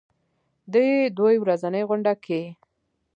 دې 0.73 0.87
دوه 1.17 1.31
ورځنۍ 1.43 1.83
غونډه 1.89 2.13
کې 2.25 2.41